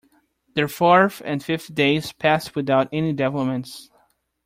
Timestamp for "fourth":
0.67-1.21